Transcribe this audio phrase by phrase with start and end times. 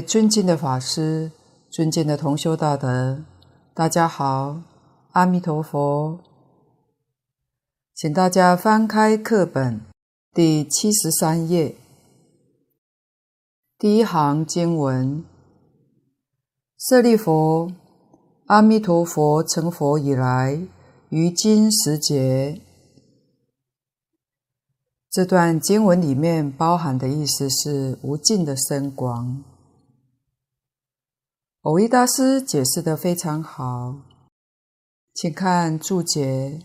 [0.00, 1.30] 尊敬的法师，
[1.70, 3.22] 尊敬的同修大德，
[3.74, 4.60] 大家好，
[5.12, 6.18] 阿弥陀佛。
[7.94, 9.80] 请大家翻开课本
[10.32, 11.76] 第七十三页，
[13.78, 15.24] 第一行经文：
[16.78, 17.72] 舍利弗，
[18.46, 20.60] 阿弥陀佛成佛以来，
[21.10, 22.60] 于今时节。
[25.10, 29.42] 这段经文里面包含的意思是无尽的深广。
[31.62, 33.96] 蕅益大师解释得非常好，
[35.12, 36.62] 请看注解：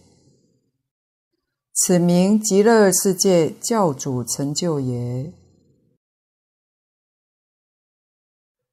[1.74, 5.34] 此名极乐世界教主成就也。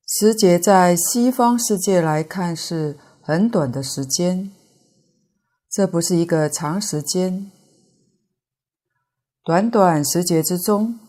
[0.06, 4.52] 时节在西方世界来看是很短的时间，
[5.68, 7.50] 这不是一个长时间。
[9.42, 11.00] 短短时节之中，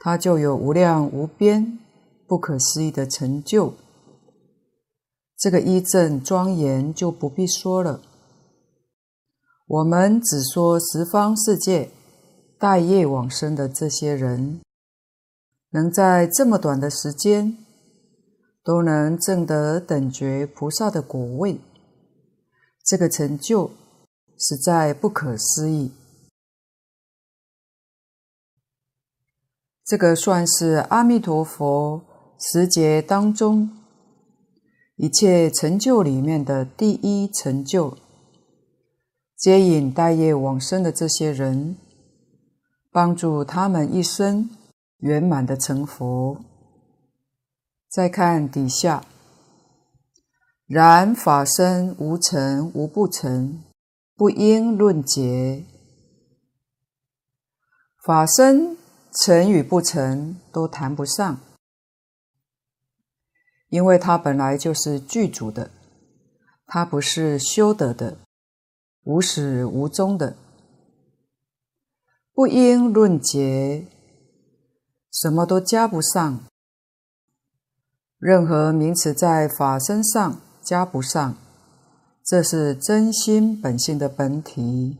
[0.00, 1.78] 他就有无量无边、
[2.26, 3.74] 不可思议的成就。
[5.36, 8.00] 这个一正庄严就不必说了。
[9.66, 11.90] 我们只说十方世界
[12.58, 14.60] 待业往生的这些人，
[15.70, 17.56] 能在这么短的时间
[18.62, 21.60] 都能证得等觉菩萨的果位，
[22.84, 23.70] 这个成就
[24.38, 25.92] 实在不可思议。
[29.84, 32.02] 这个算是阿弥陀佛
[32.38, 33.70] 十劫当中
[34.96, 37.96] 一切成就里面的第一成就，
[39.36, 41.76] 接引带业往生的这些人，
[42.90, 44.50] 帮助他们一生
[44.98, 46.40] 圆满的成佛。
[47.88, 49.04] 再看底下，
[50.66, 53.62] 然法身无成无不成，
[54.16, 55.64] 不应论劫。
[58.04, 58.76] 法身。
[59.16, 61.38] 成与不成都谈不上，
[63.74, 65.68] 因为它本来就是具足的，
[66.64, 68.18] 它不是修得的，
[69.02, 70.36] 无始无终的。
[72.32, 73.88] 不应论劫，
[75.10, 76.44] 什么都加不上，
[78.16, 81.36] 任何名词在法身上加不上，
[82.24, 84.98] 这是真心本性的本体。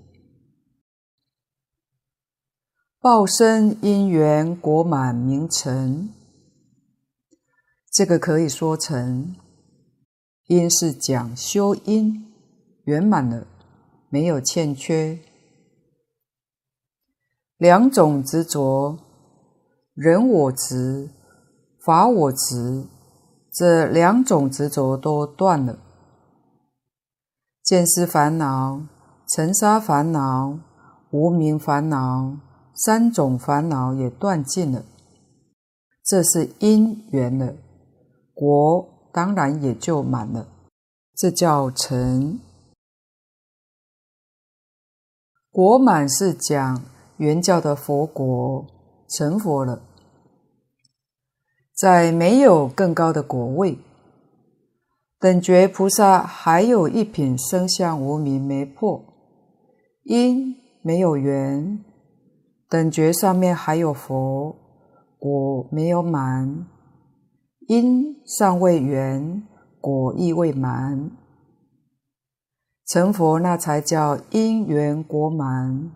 [2.98, 6.08] 报身因缘果满名成，
[7.94, 9.36] 这个可以说成
[10.48, 12.26] 因是讲修因
[12.86, 13.46] 圆满了，
[14.08, 15.16] 没有欠缺。
[17.56, 18.98] 两种执着，
[19.94, 21.08] 人我执、
[21.84, 22.84] 法我执，
[23.52, 25.78] 这两种执着都断了。
[27.62, 28.82] 见思烦恼、
[29.28, 30.58] 尘沙烦恼、
[31.12, 32.38] 无明烦恼。
[32.74, 34.84] 三种烦恼也断尽了，
[36.04, 37.54] 这是因缘了，
[38.34, 40.48] 果当然也就满了，
[41.14, 42.40] 这叫成。
[45.50, 46.82] 果满是讲
[47.16, 48.66] 原教的佛果
[49.08, 49.80] 成佛了，
[51.72, 53.78] 在没有更高的果位，
[55.20, 59.00] 等觉菩萨还有一品生相无明没破，
[60.02, 61.84] 因没有缘。
[62.68, 64.56] 等觉上面还有佛，
[65.20, 66.66] 果没有满，
[67.68, 69.42] 因尚未圆，
[69.80, 71.10] 果亦未满。
[72.86, 75.92] 成佛那才叫因缘果满。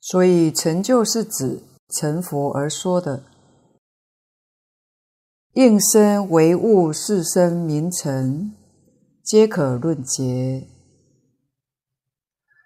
[0.00, 3.24] 所以成就是指成佛而说的。
[5.54, 8.52] 应身唯物是身名成，
[9.22, 10.68] 皆可论劫。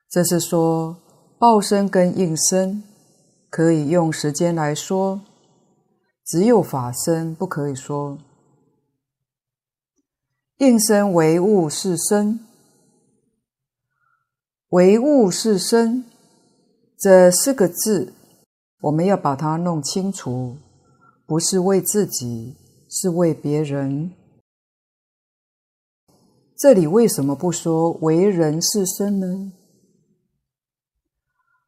[0.08, 1.00] 这是说。
[1.36, 2.82] 报身跟应身
[3.50, 5.20] 可以用时间来说，
[6.24, 8.18] 只有法身不可以说。
[10.58, 12.40] 应身为物是身，
[14.68, 16.04] 唯物是身
[16.98, 18.14] 这四个字，
[18.80, 20.56] 我们要把它弄清楚，
[21.26, 22.56] 不是为自己，
[22.88, 24.12] 是为别人。
[26.56, 29.52] 这里为什么不说为人是身呢？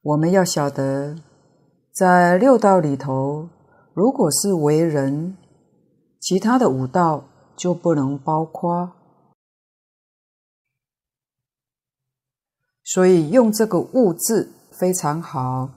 [0.01, 1.17] 我们要晓得，
[1.93, 3.49] 在六道里头，
[3.97, 5.39] 如果是为人，
[6.21, 7.25] 其他的五道
[7.57, 8.93] 就不能包括。
[12.85, 15.71] 所以用这个“物”字非常好，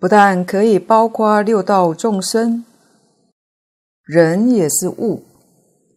[0.00, 2.64] 不但可以包括六道众生，
[4.02, 5.22] 人也是物，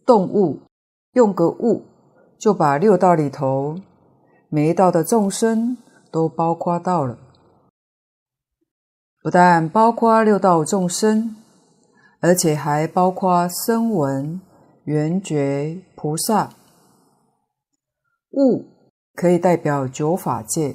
[0.06, 0.60] 动物，
[1.14, 1.82] 用个“物”
[2.38, 3.80] 就把六道里头
[4.48, 5.76] 每一道的众生。
[6.12, 7.16] 都包括到了，
[9.22, 11.36] 不但包括六道众生，
[12.20, 14.40] 而且还包括声闻、
[14.84, 16.54] 缘觉、菩萨。
[18.30, 18.64] 物
[19.14, 20.74] 可以代表九法界，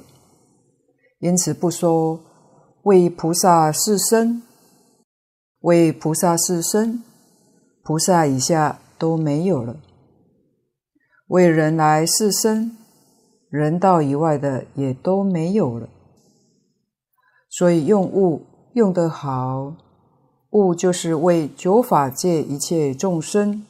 [1.18, 2.20] 因此不说
[2.82, 4.42] 为菩萨是身，
[5.60, 7.02] 为菩萨是身，
[7.82, 9.76] 菩萨以下都没有了。
[11.26, 12.76] 为人来是身，
[13.48, 15.88] 人道以外的也都没有了。
[17.56, 18.44] 所以用物
[18.74, 19.74] 用得好，
[20.50, 23.64] 物就是为九法界一切众生。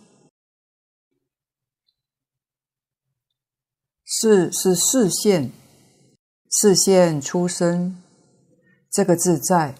[4.05, 5.53] 是是示现，
[6.51, 8.03] 示现出生，
[8.91, 9.77] 这个自在。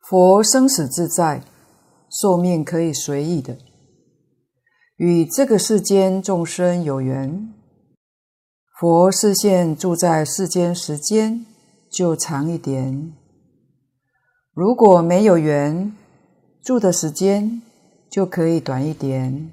[0.00, 1.42] 佛生死自在，
[2.20, 3.56] 寿命可以随意的。
[4.96, 7.54] 与这个世间众生有缘，
[8.78, 11.46] 佛示现住在世间时间
[11.92, 13.12] 就长一点；
[14.54, 15.94] 如果没有缘，
[16.62, 17.60] 住的时间
[18.10, 19.52] 就可以短一点。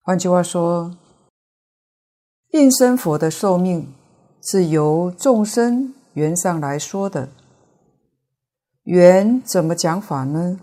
[0.00, 0.96] 换句话说，
[2.52, 3.92] 应身佛的寿命
[4.42, 7.28] 是由众生缘上来说的。
[8.84, 10.60] 缘怎么讲法呢？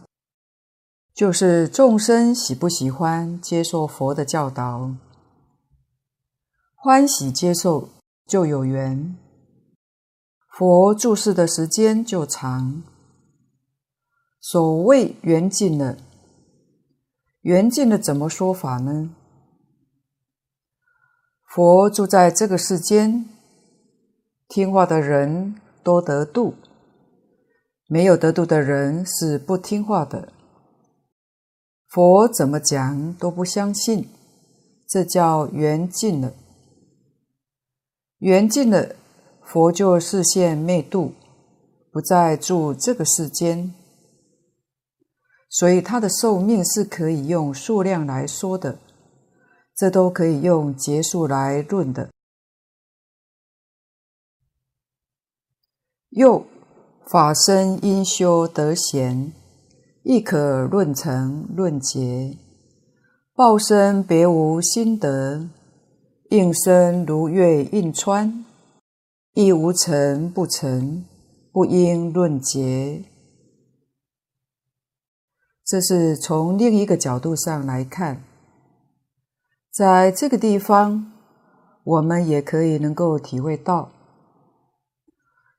[1.13, 4.89] 就是众生喜不喜欢接受佛的教导，
[6.73, 7.89] 欢喜接受
[8.25, 9.15] 就有缘，
[10.55, 12.83] 佛住世的时间就长。
[14.39, 15.97] 所谓缘尽了，
[17.41, 19.09] 缘尽了怎么说法呢？
[21.49, 23.27] 佛住在这个世间，
[24.47, 26.53] 听话的人多得度，
[27.87, 30.31] 没有得度的人是不听话的。
[31.87, 34.07] 佛怎么讲都不相信，
[34.87, 36.31] 这叫缘尽了。
[38.19, 38.95] 缘尽了，
[39.45, 41.13] 佛就示现灭度，
[41.91, 43.73] 不再住这个世间。
[45.49, 48.79] 所以他的寿命是可以用数量来说的，
[49.75, 52.09] 这都可以用劫数来论的。
[56.09, 56.45] 又
[57.07, 59.33] 法身因修得贤。
[60.05, 62.37] 亦可论成论劫，
[63.33, 65.47] 报身别无心得，
[66.29, 68.43] 应身如月映川，
[69.33, 71.05] 亦无成不成，
[71.51, 73.03] 不应论结。
[75.65, 78.23] 这是从另一个角度上来看，
[79.71, 81.11] 在这个地方，
[81.83, 83.91] 我们也可以能够体会到，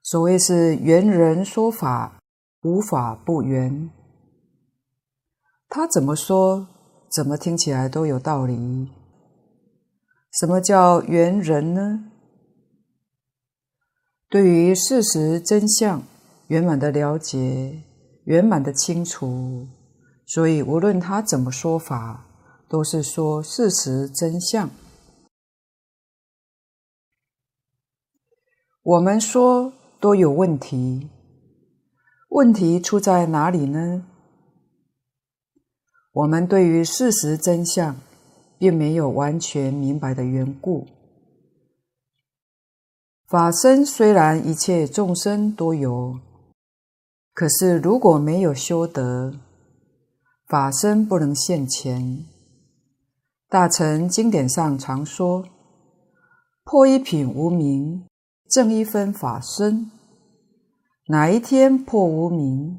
[0.05, 2.21] 所谓是圆人说法，
[2.63, 3.91] 无法不圆。
[5.69, 6.69] 他怎么说，
[7.11, 8.89] 怎么听起来都有道理。
[10.31, 12.13] 什么叫圆人呢？
[14.35, 16.03] 对于事实真相
[16.49, 17.85] 圆满的了解，
[18.25, 19.69] 圆满的清楚，
[20.27, 22.27] 所以无论他怎么说法，
[22.69, 24.69] 都是说事实真相。
[28.83, 31.09] 我们说都有问题，
[32.31, 34.05] 问题出在哪里呢？
[36.11, 37.95] 我们对于事实真相，
[38.59, 40.89] 并没有完全明白的缘故。
[43.27, 46.21] 法身虽然一切众生都有，
[47.33, 49.35] 可是如果没有修德，
[50.47, 52.27] 法身不能现前。
[53.49, 55.45] 大乘经典上常说
[56.65, 58.07] ：“破一品无明，
[58.51, 59.91] 正一分法身。”
[61.09, 62.79] 哪一天破无明，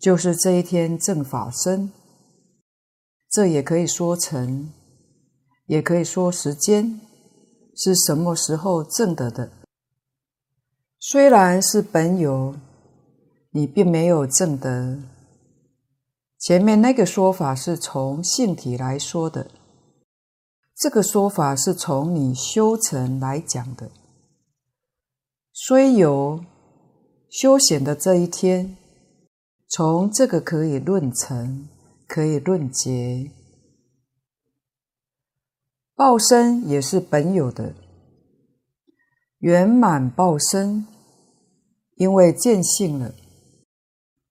[0.00, 1.92] 就是这一天正法身。
[3.30, 4.72] 这也可以说成，
[5.66, 6.98] 也可以说时间
[7.76, 9.50] 是什么时候证得的。
[11.08, 12.56] 虽然是本有，
[13.50, 14.98] 你并没有证得。
[16.36, 19.46] 前面那个说法是从性体来说的，
[20.74, 23.88] 这个说法是从你修成来讲的。
[25.52, 26.44] 虽有
[27.30, 28.76] 修显的这一天，
[29.68, 31.68] 从这个可以论成。
[32.08, 33.30] 可以论结，
[35.94, 37.74] 报身也是本有的，
[39.38, 40.86] 圆满报身，
[41.96, 43.14] 因为见性了，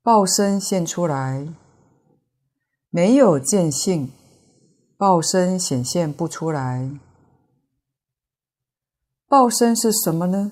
[0.03, 1.47] 报身现出来；
[2.89, 4.11] 没有见性，
[4.97, 6.91] 报身显现不出来。
[9.27, 10.51] 报身是什么呢？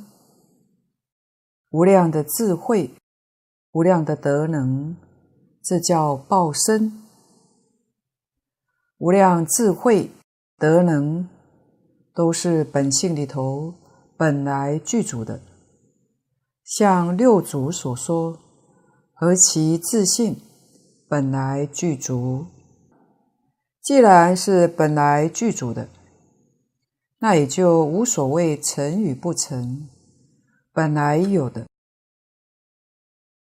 [1.69, 2.95] 无量的智慧，
[3.73, 4.95] 无量的德能，
[5.61, 6.99] 这叫报身。
[8.97, 10.09] 无量智慧、
[10.57, 11.29] 德能，
[12.15, 13.75] 都是本性里头
[14.17, 15.39] 本来具足的。
[16.63, 18.39] 像六祖所说
[19.13, 20.37] ：“何其自信
[21.07, 22.45] 本来具足。
[23.81, 25.89] 既然是本来具足的，
[27.19, 29.89] 那也就无所谓成与不成，
[30.71, 31.65] 本来有的。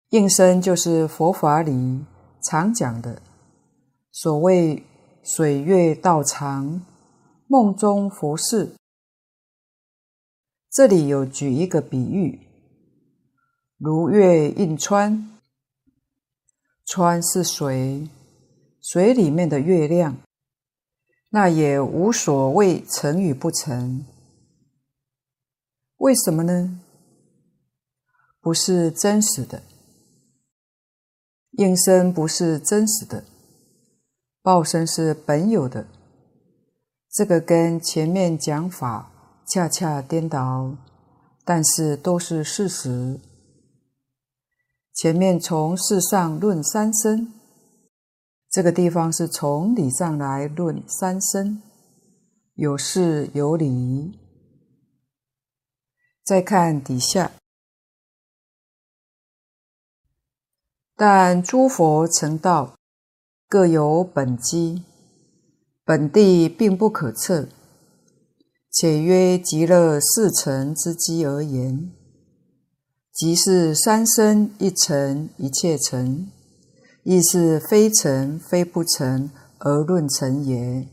[0.10, 2.06] 应身就是佛法里
[2.42, 3.22] 常讲的
[4.12, 4.84] 所谓
[5.24, 6.82] 水月道场、
[7.48, 8.76] 梦中佛事。
[10.72, 12.45] 这里有举一个比喻，
[13.78, 15.30] 如月映川，
[16.86, 18.08] 川是水。
[18.82, 20.16] 水里面的月亮，
[21.30, 24.06] 那也无所谓成与不成。
[25.98, 26.80] 为什么呢？
[28.40, 29.64] 不是真实的，
[31.54, 33.24] 应身不是真实的，
[34.44, 35.88] 报身是本有的。
[37.12, 39.12] 这个跟前面讲法
[39.48, 40.78] 恰恰颠倒，
[41.44, 43.20] 但是都是事实。
[44.96, 47.34] 前面从事上论三身。
[48.50, 51.62] 这个地方是从理上来论三身，
[52.54, 54.18] 有事有理。
[56.24, 57.34] 再看底下，
[60.96, 62.78] 但诸佛成道，
[63.50, 64.86] 各有本机，
[65.84, 67.50] 本地并不可测，
[68.72, 71.92] 且约极乐世成之机而言，
[73.16, 76.30] 即是三身一成，一切成。
[77.08, 79.30] 亦是非成非不成
[79.60, 80.88] 而论成也。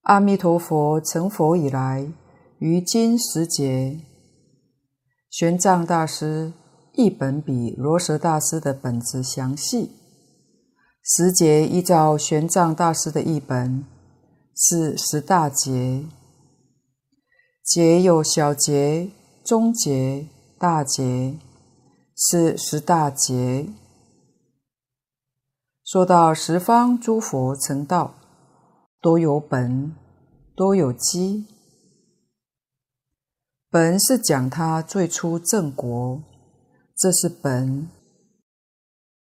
[0.00, 2.10] 阿弥陀佛成佛以来，
[2.58, 4.00] 于今时节，
[5.28, 6.54] 玄奘大师
[6.94, 9.90] 译本比罗什大师的本子详细。
[11.02, 13.84] 时节依照玄奘大师的译本
[14.56, 16.06] 是十大劫，
[17.64, 19.08] 劫有小劫、
[19.42, 20.26] 中劫、
[20.58, 21.34] 大劫。
[22.16, 23.66] 是十大劫。
[25.84, 28.14] 说到十方诸佛成道，
[29.00, 29.92] 多有本，
[30.54, 31.44] 多有机。
[33.68, 36.22] 本是讲他最初正果，
[36.96, 37.88] 这是本；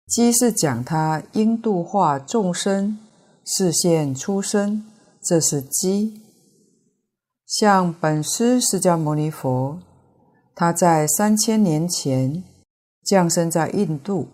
[0.05, 2.99] 机是讲他应度化众生，
[3.45, 4.85] 示现出生，
[5.23, 6.20] 这是机。
[7.51, 9.77] 像本师释迦牟尼佛，
[10.55, 12.45] 他在三千年前。
[13.03, 14.27] 降生在印度，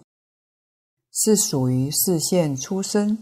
[1.10, 3.18] 是属于示现出生。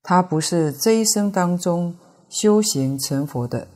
[0.00, 1.96] 他不是这一生当中
[2.30, 3.66] 修行成佛的。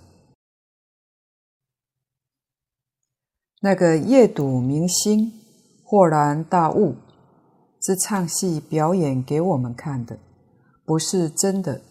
[3.61, 5.33] 那个夜睹明星、
[5.83, 6.95] 豁然大悟，
[7.83, 10.17] 是唱戏表演给我们看的，
[10.85, 11.81] 不是真的。《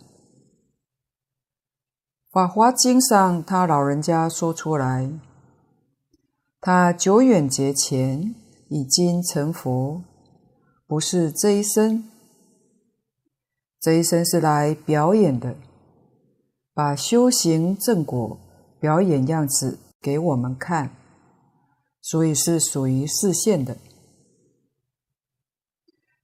[2.35, 5.09] 法华经》上，他老人家说出来，
[6.59, 8.35] 他久远劫前。
[8.67, 10.01] 已经成佛，
[10.87, 12.09] 不是这一生。
[13.79, 15.55] 这一生是来表演的，
[16.73, 18.37] 把修行正果
[18.79, 20.89] 表演样子给我们看，
[22.01, 23.75] 所以是属于示现的。《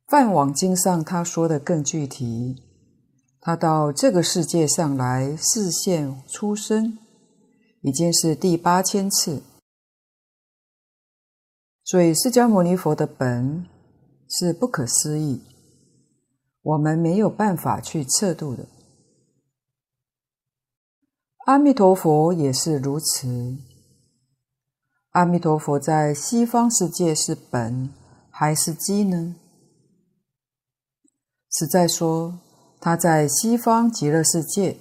[0.08, 2.62] 梵网经》上他说的更具体，
[3.42, 7.00] 他到这个世界上来示现出生，
[7.82, 9.42] 已经是第八千次。
[11.84, 13.66] 所以，释迦牟尼佛的本
[14.30, 15.42] 是不可思议，
[16.62, 18.68] 我们没有办法去测度的。
[21.48, 23.58] 阿弥陀佛也是如此。
[25.10, 27.92] 阿弥陀佛在西方世界是本
[28.30, 29.36] 还是机呢？
[31.50, 32.40] 实在说，
[32.82, 34.76] 他在西方极乐世界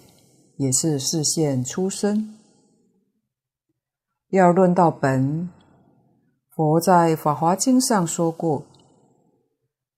[0.56, 2.34] 也是示现出生。
[4.30, 5.50] 要论到本。
[6.52, 8.66] 佛在《法华经》上说过，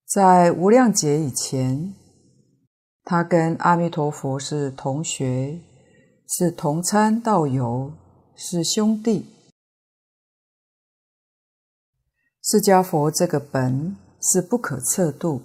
[0.07, 1.93] 在无量劫以前，
[3.03, 5.59] 他跟阿弥陀佛是同学，
[6.29, 7.93] 是同参道友，
[8.37, 9.27] 是兄弟。
[12.43, 15.43] 释迦佛这个本是不可测度，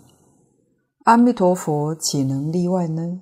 [1.07, 3.21] 阿弥陀佛岂能例外呢？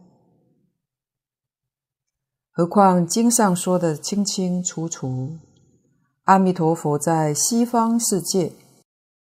[2.52, 5.38] 何况经上说的清清楚楚。
[6.24, 8.54] 阿弥陀佛在西方世界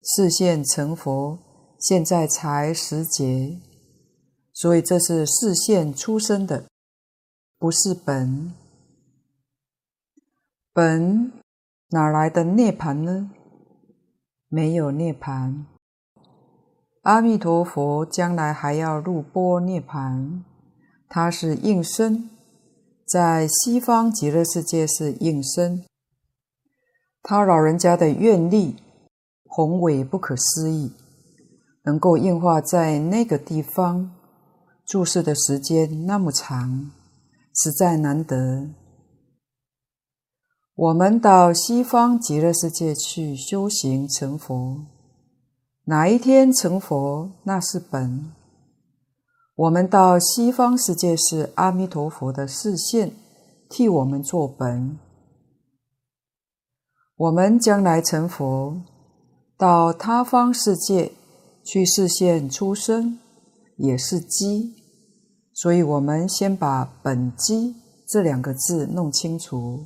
[0.04, 1.40] 示现成佛，
[1.80, 3.62] 现在才十劫，
[4.52, 6.66] 所以这是示现出生的，
[7.58, 8.54] 不是本。
[10.74, 11.32] 本
[11.92, 13.32] 哪来的涅槃呢？
[14.50, 15.64] 没有涅槃。
[17.04, 20.42] 阿弥陀佛将来还要入波涅槃，
[21.08, 22.30] 他是应身，
[23.08, 25.86] 在西方极乐世界是应身。
[27.24, 28.76] 他老人家的愿力
[29.46, 30.92] 宏伟不可思议，
[31.84, 34.12] 能够应化在那个地方，
[34.86, 36.92] 住世的时间那么长，
[37.56, 38.70] 实在难得。
[40.76, 44.86] 我们到西方极乐世界去修行成佛，
[45.90, 48.32] 哪一天成佛，那是本。
[49.56, 53.12] 我们到西方世界是阿弥陀佛的示现，
[53.68, 55.00] 替我们做本。
[57.18, 58.80] 我们将来成佛，
[59.58, 61.12] 到他方世界
[61.64, 63.18] 去示现出生，
[63.78, 64.76] 也是机。
[65.56, 67.76] 所以，我们先把“本机”
[68.08, 69.80] 这两个字弄清楚。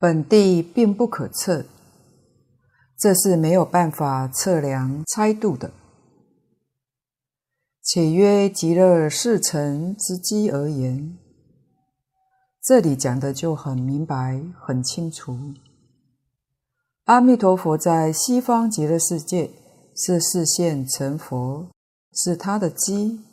[0.00, 1.64] 本地并不可测，
[2.96, 5.72] 这是没有办法测量、猜度的。
[7.82, 11.18] 且约极乐世成之机而言，
[12.62, 15.36] 这里讲的就很明白、很清楚。
[17.04, 19.50] 阿弥陀佛在西方极乐世界
[19.96, 21.68] 是示现成佛，
[22.12, 23.24] 是他的机，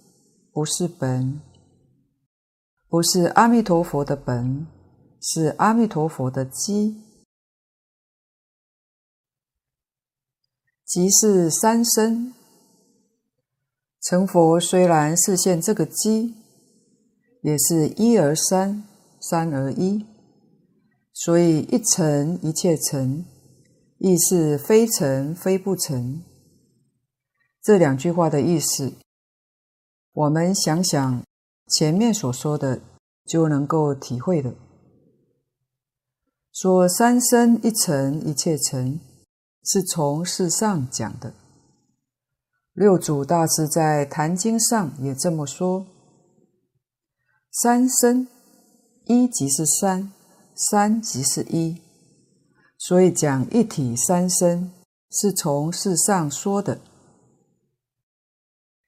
[0.51, 1.41] 不是本，
[2.87, 4.65] 不是阿弥陀佛的本。
[5.27, 7.01] 是阿弥陀佛的机，
[10.85, 12.31] 即是三身
[14.03, 14.59] 成佛。
[14.59, 16.35] 虽然示现这个机，
[17.41, 18.83] 也是一而三，
[19.19, 20.05] 三而一，
[21.11, 23.25] 所以一成一切成，
[23.97, 26.21] 亦是非成非不成。
[27.63, 28.93] 这两句话的意思，
[30.13, 31.23] 我们想想
[31.67, 32.79] 前面所说的，
[33.25, 34.53] 就能够体会了。
[36.55, 38.97] 说三身一成一切成，
[39.65, 41.33] 是从事上讲的。
[42.71, 45.85] 六祖大师在《坛经》上也这么说：
[47.51, 48.29] 三身
[49.03, 50.13] 一即是三，
[50.55, 51.81] 三即是一，
[52.77, 54.71] 所以讲一体三身
[55.11, 56.79] 是从事上说的。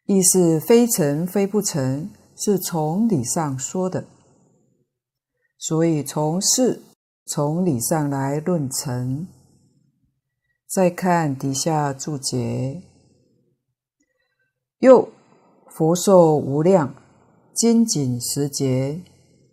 [0.06, 4.06] 亦是非成非不成，是从理上说的。
[5.58, 6.82] 所以从事。
[7.30, 9.28] 从理上来论成，
[10.66, 12.82] 再看底下注解。
[14.80, 15.10] 又
[15.68, 16.96] 佛寿无量，
[17.54, 19.02] 精进时节，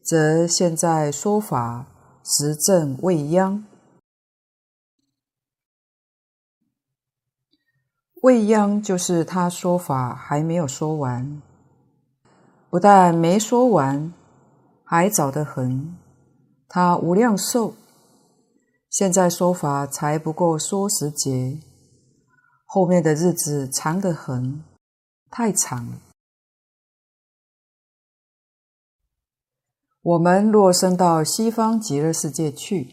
[0.05, 1.87] 则现在说法
[2.23, 3.65] 时正未央。
[8.23, 11.43] 未央就是他说法还没有说完，
[12.71, 14.15] 不但没说完，
[14.85, 16.04] 还早得很。
[16.77, 17.75] 他无量寿，
[18.91, 21.61] 现在说法才不过说时节，
[22.65, 24.65] 后面的日子长得很，
[25.31, 26.01] 太长了。
[30.03, 32.93] 我们若生到西方极乐世界去，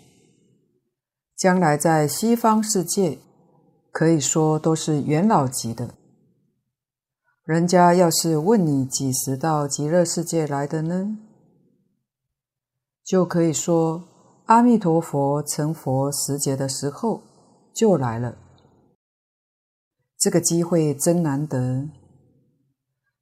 [1.36, 3.17] 将来在西方世界，
[3.89, 5.96] 可以说都是元老级的。
[7.44, 11.17] 人家要是问你几时到极乐世界来的呢？
[13.03, 14.03] 就可以说，
[14.45, 17.21] 阿弥陀佛成佛时节的时候
[17.73, 18.37] 就来了。
[20.17, 21.89] 这个机会真难得，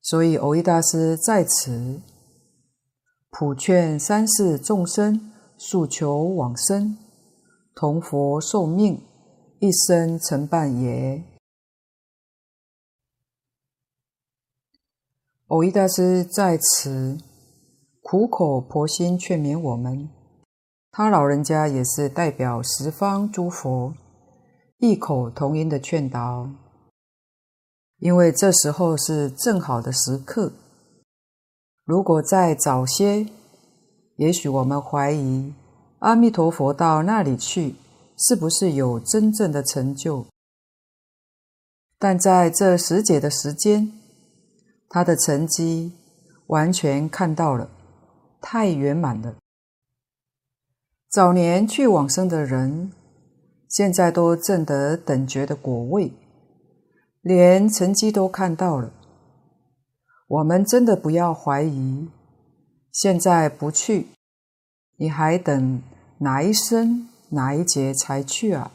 [0.02, 2.02] 所以蕅益大师在此
[3.30, 6.98] 普劝三世众生速求往生，
[7.74, 9.02] 同佛受命，
[9.60, 11.24] 一生成办也。
[15.48, 17.18] 蕅益大师在此。
[18.12, 20.10] 苦口婆心劝勉我们，
[20.90, 23.94] 他老人家也是代表十方诸佛，
[24.80, 26.50] 异口同音的劝导。
[28.00, 30.52] 因为这时候是正好的时刻，
[31.86, 33.28] 如果再早些，
[34.16, 35.54] 也许我们怀疑
[36.00, 37.76] 阿弥陀佛到那里去
[38.18, 40.26] 是不是有真正的成就。
[42.00, 43.92] 但在这时节的时间，
[44.90, 45.94] 他的成绩
[46.48, 47.70] 完全看到了。
[48.42, 49.36] 太圆满了。
[51.10, 52.92] 早年去往生的人，
[53.68, 56.12] 现在都证得等觉的果位，
[57.22, 58.94] 连成绩都看到了。
[60.28, 62.08] 我们真的不要怀疑，
[62.92, 64.08] 现在不去，
[64.98, 65.82] 你还等
[66.20, 68.72] 哪一生哪一劫才去啊？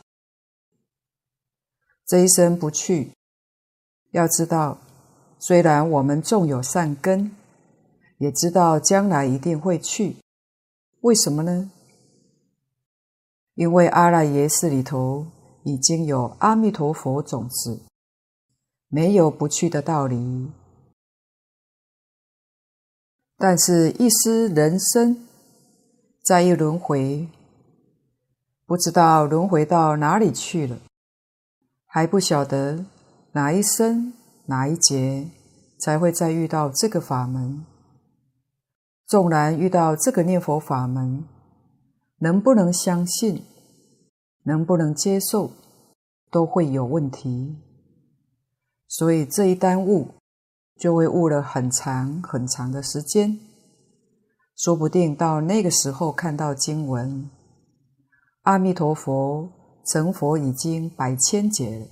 [2.04, 3.12] 这一生不去，
[4.10, 4.78] 要知道，
[5.38, 7.30] 虽然我们种有善根。
[8.18, 10.16] 也知道将来一定会去，
[11.00, 11.70] 为什么呢？
[13.54, 15.26] 因为阿赖耶识里头
[15.64, 17.80] 已经有阿弥陀佛种子，
[18.88, 20.50] 没有不去的道理。
[23.36, 25.26] 但是，一失人身，
[26.22, 27.28] 再一轮回，
[28.64, 30.78] 不知道轮回到哪里去了，
[31.84, 32.84] 还不晓得
[33.32, 34.12] 哪一生
[34.46, 35.28] 哪一劫
[35.80, 37.64] 才会再遇到这个法门。
[39.14, 41.24] 纵然遇到这个念佛法门，
[42.18, 43.44] 能不能相信，
[44.42, 45.52] 能不能接受，
[46.32, 47.54] 都会有问题。
[48.88, 50.14] 所以这一耽误，
[50.76, 53.38] 就会误了很长很长的时间。
[54.56, 57.30] 说不定到那个时候看到经文，
[58.42, 59.48] 阿弥陀佛
[59.86, 61.86] 成佛已经百千劫了。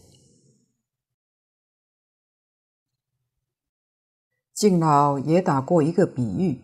[4.52, 6.60] 敬老也打过一个比喻。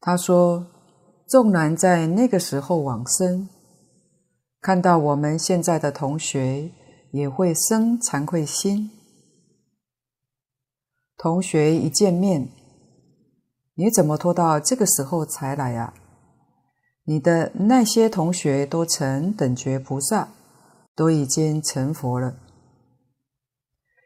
[0.00, 0.64] 他说
[1.26, 3.48] ：“纵然在那个时候往生，
[4.60, 6.70] 看到我们现在的同学，
[7.10, 8.90] 也会生惭愧心。
[11.16, 12.48] 同学一见面，
[13.74, 15.92] 你怎么拖到这个时候才来啊？
[17.02, 20.28] 你的那些同学都成等觉菩萨，
[20.94, 22.36] 都已经成佛了。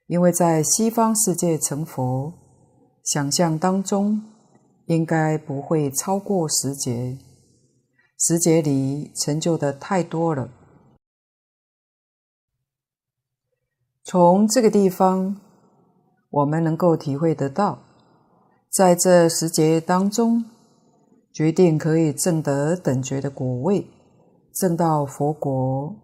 [0.07, 2.33] 因为在西方世界成佛，
[3.05, 4.23] 想象当中。”
[4.87, 7.17] 应该不会超过十劫，
[8.19, 10.51] 十劫里成就的太多了。
[14.05, 15.41] 从这个地方，
[16.31, 17.79] 我们能够体会得到，
[18.69, 20.45] 在这十劫当中，
[21.33, 23.87] 决定可以证得等觉的果位，
[24.55, 25.97] 证到佛国，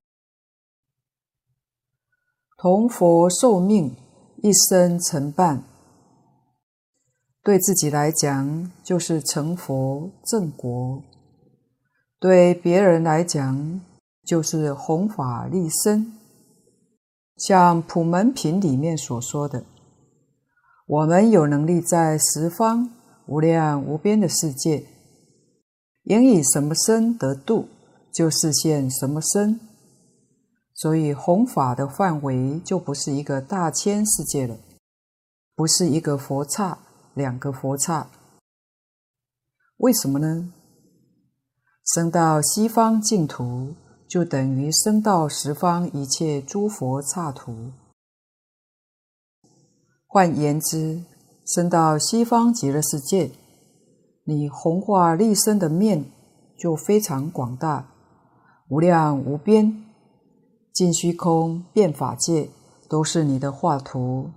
[2.56, 3.96] 同佛受命
[4.42, 5.64] 一生成办。
[7.48, 11.02] 对自己来讲，就是成佛正果；
[12.20, 13.80] 对别人来讲，
[14.22, 16.12] 就是弘法利生。
[17.38, 19.64] 像普门品里面所说的，
[20.86, 22.90] 我们有能力在十方
[23.24, 24.84] 无量无边的世界，
[26.02, 27.66] 应以什么身得度，
[28.12, 29.58] 就示现什么身。
[30.74, 34.58] 所以弘法的范围就不是一个大千世界了，
[35.56, 36.80] 不是一个佛刹。
[37.18, 38.08] 两个佛刹，
[39.78, 40.52] 为什么呢？
[41.84, 43.74] 生到西方净土，
[44.08, 47.72] 就等于生到十方一切诸佛刹土。
[50.06, 51.02] 换言之，
[51.44, 53.32] 生到西方极乐世界，
[54.22, 56.04] 你弘化立身的面
[56.56, 57.90] 就非常广大，
[58.68, 59.84] 无量无边，
[60.72, 62.48] 尽虚空遍法界
[62.88, 64.30] 都是你的画图，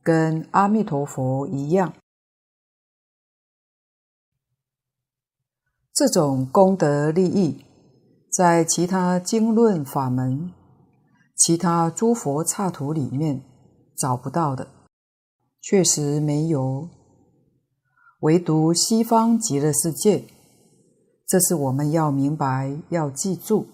[0.00, 1.92] 跟阿弥陀佛一样。
[6.00, 7.62] 这种功德利益，
[8.32, 10.50] 在其他经论法门、
[11.36, 13.42] 其他诸佛刹土里面
[13.98, 14.68] 找不到的，
[15.60, 16.88] 确实没有。
[18.20, 20.24] 唯独西方极乐世界，
[21.26, 23.66] 这是我们要明白、要记住、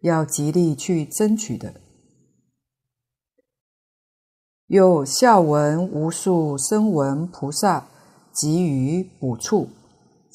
[0.00, 1.74] 要极力去争取的。
[4.66, 7.86] 又下文无数声闻菩萨
[8.34, 9.68] 给予补处。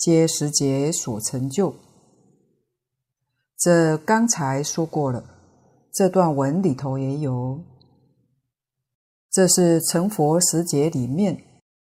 [0.02, 1.76] 皆十劫所成就，
[3.56, 5.24] 这刚才说过了。
[5.94, 7.60] 这段文里头也有，
[9.30, 11.44] 这是成佛十劫里面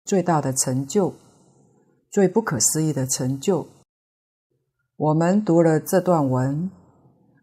[0.07, 1.13] 最大的成就，
[2.11, 3.67] 最不可思议的成就。
[4.97, 6.71] 我们读了这段文，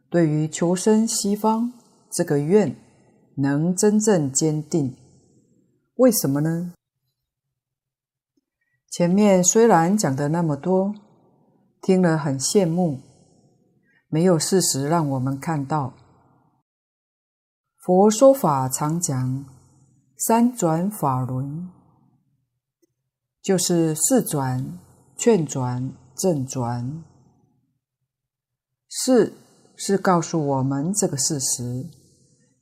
[0.09, 1.71] 对于求生西方
[2.11, 2.75] 这个愿，
[3.35, 4.97] 能真正坚定。
[5.97, 6.73] 为什么呢？
[8.95, 10.95] 前面虽然讲的那么多，
[11.81, 13.01] 听了很羡慕，
[14.07, 15.91] 没有事实让我们看到。
[17.83, 19.45] 佛说法常讲
[20.17, 21.69] 三转法轮，
[23.41, 24.79] 就是示转、
[25.17, 27.03] 劝转、正转。
[28.87, 29.33] 示
[29.75, 31.85] 是告诉我们这个事实，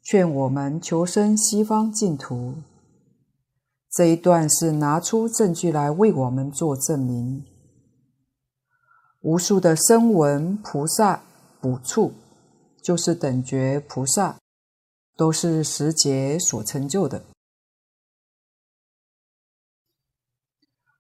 [0.01, 2.55] 劝我们求生西方净土。
[3.93, 7.45] 这一段是拿出证据来为我们做证明。
[9.21, 11.23] 无数的声闻菩萨
[11.61, 12.13] 补处，
[12.81, 14.39] 就是等觉菩萨，
[15.15, 17.23] 都是十劫所成就的。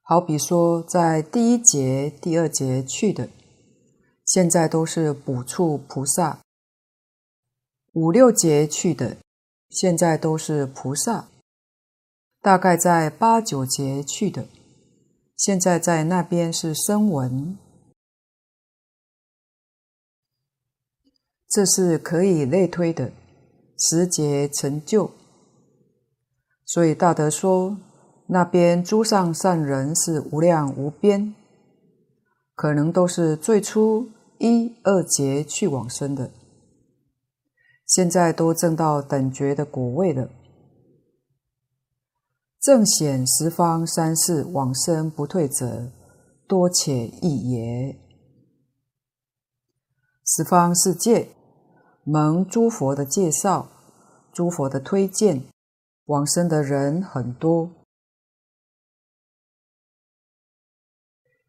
[0.03, 3.27] 好比说，在第一节、第二节去的，
[4.23, 6.41] 现在都是补处菩萨；
[7.93, 9.17] 五六节去的，
[9.69, 11.29] 现在都是菩萨。
[12.43, 14.45] 大概在八九劫去的，
[15.37, 17.57] 现在在那边是声闻，
[21.47, 23.13] 这是可以类推的。
[23.77, 25.11] 十节成就。
[26.65, 27.77] 所以大德说，
[28.27, 31.33] 那边诸上善人是无量无边，
[32.55, 36.29] 可能都是最初一二劫去往生的，
[37.87, 40.29] 现在都证到等觉的果位了。
[42.63, 45.91] 正显十方三世往生不退者，
[46.47, 47.99] 多且益也。
[50.25, 51.27] 十方世界
[52.05, 53.67] 蒙诸佛的介绍，
[54.31, 55.43] 诸佛的推荐，
[56.05, 57.69] 往生的人很多。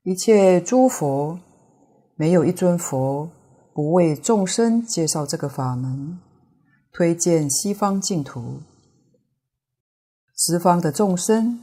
[0.02, 1.38] 一切诸佛，
[2.16, 3.30] 没有一尊佛
[3.72, 6.18] 不为众生介绍这个法门，
[6.90, 8.60] 推荐西方净土。
[10.36, 11.60] 十方的众生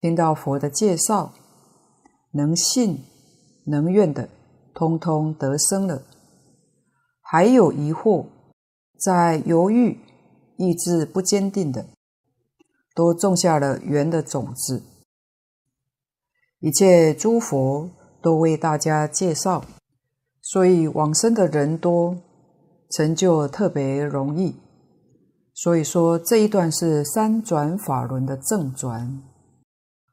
[0.00, 1.32] 听到佛的介绍，
[2.32, 3.04] 能信
[3.66, 4.28] 能愿的，
[4.74, 6.02] 通通得生了。
[7.20, 8.26] 还有疑惑，
[8.98, 9.96] 在犹豫、
[10.56, 11.86] 意志不坚定的，
[12.96, 14.82] 都种下了缘的种子。
[16.58, 17.88] 一切诸佛
[18.20, 19.64] 都为大家介绍，
[20.42, 22.16] 所以往生的人多，
[22.90, 24.56] 成就特别容易。
[25.60, 29.20] 所以说这一段是三转法轮的正转，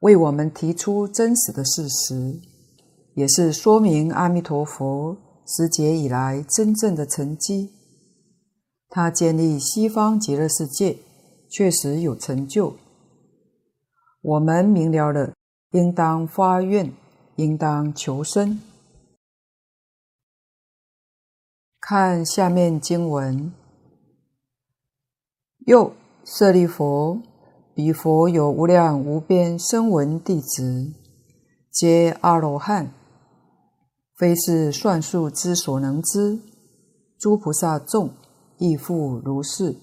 [0.00, 2.40] 为我们提出真实的事实，
[3.14, 7.70] 也是说明阿弥陀佛十劫以来真正的成绩。
[8.88, 10.98] 他建立西方极乐世界，
[11.48, 12.74] 确实有成就。
[14.22, 15.32] 我们明了了。
[15.72, 16.92] 应当发愿，
[17.36, 18.60] 应当求生。
[21.80, 23.52] 看下面经文：
[25.66, 25.92] 又
[26.24, 27.20] 舍利弗，
[27.74, 30.92] 彼佛有无量无边声闻弟子，
[31.72, 32.92] 皆阿罗汉，
[34.16, 36.38] 非是算数之所能知。
[37.18, 38.10] 诸菩萨众
[38.58, 39.74] 亦复如是。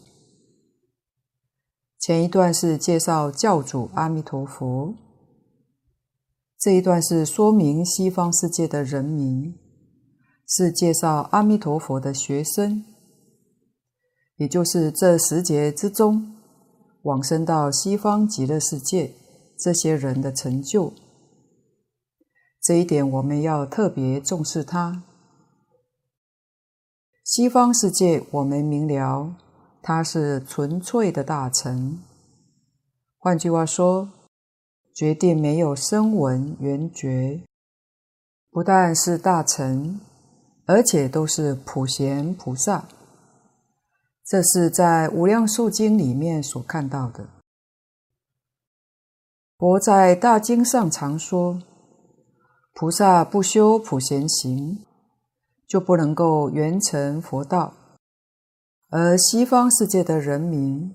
[2.00, 4.96] 前一段是介绍教主阿弥陀佛。
[6.58, 9.54] 这一段是说明西方世界的人民，
[10.48, 12.86] 是介绍阿弥陀佛的学生，
[14.44, 16.36] 也就是这十劫之中
[17.04, 19.14] 往生到西方极乐世界
[19.58, 20.92] 这些人的成就。
[22.62, 25.02] 这一点我们要特别重视它。
[27.24, 29.34] 西方世界我们明了，
[29.82, 32.00] 它是纯粹的大乘。
[33.18, 34.10] 换句话说。
[34.96, 37.42] 决定没有声闻缘觉，
[38.52, 40.00] 不但是大乘，
[40.68, 42.88] 而且都是普贤菩萨。
[44.26, 47.28] 这是在《无量寿经》里面所看到的。
[49.58, 51.62] 佛在大经上常说，
[52.74, 54.80] 菩萨不修普贤行，
[55.68, 57.74] 就不能够圆成佛道。
[58.90, 60.94] 而西方世界的人民，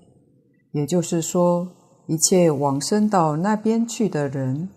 [0.71, 1.67] 也就是说，
[2.07, 4.69] 一切往生到那边去的人，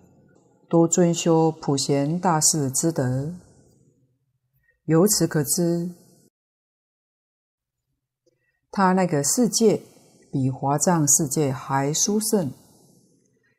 [0.69, 3.33] 都遵修普贤大士之德。
[4.85, 5.89] 由此可知，
[8.75, 9.79] 他那个世界
[10.31, 12.51] 比华藏世界还殊胜，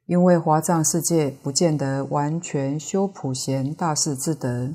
[0.07, 4.75] 因为华藏世界不见得完全修普贤大士之德，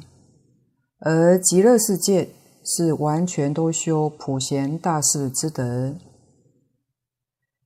[1.00, 2.30] 而极乐世界
[2.64, 5.94] 是完全都修普贤大士之德。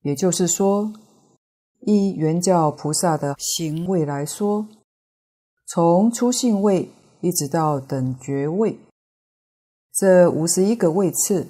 [0.02, 0.92] 也就是说，
[1.82, 4.66] 依圆教菩萨的行位来说，
[5.64, 8.80] 从初信位一直到等觉位，
[9.94, 11.46] 这五十一个位次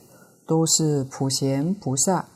[0.47, 2.29] 都是普贤菩萨。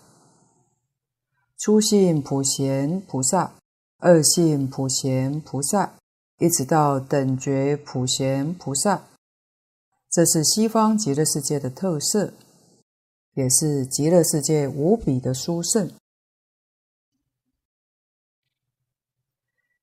[1.58, 3.52] 初信普贤菩萨，
[3.98, 5.94] 二信普贤菩萨，
[6.38, 9.02] 一直到等觉普贤菩萨，
[10.08, 12.32] 这是西方极乐世界的特色，
[13.34, 15.90] 也是极乐世界无比的殊胜。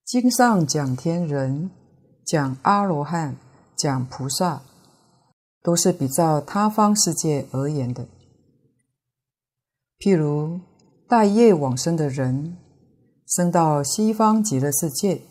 [0.06, 1.70] 经上讲天人，
[2.26, 3.36] 讲阿罗汉，
[3.76, 4.62] 讲菩萨，
[5.62, 8.08] 都是比照他方世界而言的。
[9.98, 10.60] 譬如
[11.08, 12.58] 带业往生的人，
[13.28, 15.22] 生到西方极乐世界，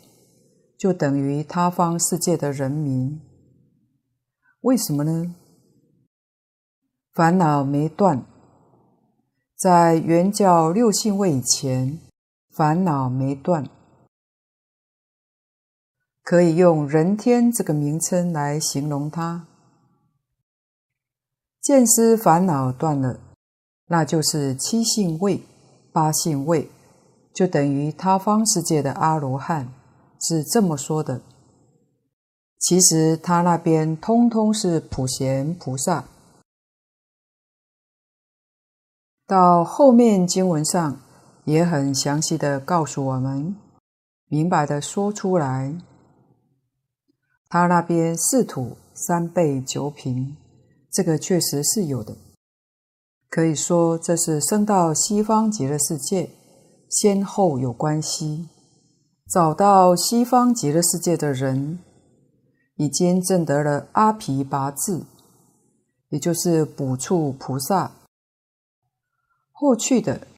[0.79, 3.20] 就等于他方世界的人民。
[4.61, 5.35] 为什么呢？
[7.12, 8.24] 烦恼没断，
[9.57, 12.00] 在圆教六信位以前，
[12.50, 13.68] 烦恼没断。
[16.22, 19.46] 可以用人天这个名称来形容它。
[21.61, 23.20] 见思烦恼断了，
[23.87, 25.42] 那就是七信位、
[25.92, 26.70] 八信位，
[27.35, 29.73] 就等于他方世界的阿罗汉，
[30.20, 31.20] 是这么说的。
[32.59, 36.05] 其实他那边通通是普贤菩萨。
[39.27, 41.01] 到后面经文上
[41.44, 43.55] 也很详细的告诉我们，
[44.29, 45.75] 明白的说出来。
[47.49, 50.37] 他那边四土三辈九品，
[50.90, 52.16] 这个确实是有的。
[53.35, 56.31] 可以说，这是生到西方极乐世界，
[56.88, 58.49] 先后有关系。
[59.29, 61.81] 找到西方极乐世界的人，
[62.77, 65.03] 已经证得了阿毗跋致，
[66.11, 67.90] 也就是补处菩萨。
[69.51, 70.29] 后去的，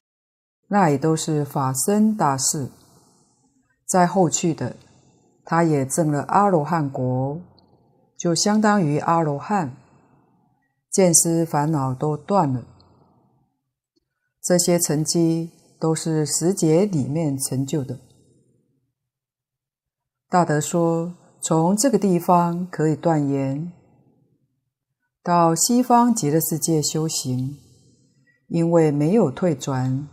[0.69, 2.71] 那也都是法身大士。
[3.87, 4.75] 再后去的，
[5.45, 7.39] 他也证了阿罗汉国，
[8.17, 9.77] 就相当于阿罗汉，
[10.91, 12.65] 见思烦恼都断了。
[14.47, 17.99] 这些成绩都是十劫里面成就的。
[20.29, 23.73] 大德说，从这个地方可以断言，
[25.25, 27.59] 到西方极乐世界修行，
[28.47, 30.09] 因为没有退转，